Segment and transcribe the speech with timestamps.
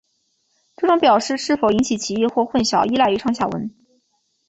[0.77, 3.69] 这种表示是否引起歧义或混淆依赖于上下文。